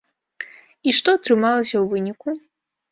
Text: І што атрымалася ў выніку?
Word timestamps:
І 0.89 0.95
што 1.01 1.09
атрымалася 1.19 1.73
ў 1.79 1.85
выніку? 1.95 2.29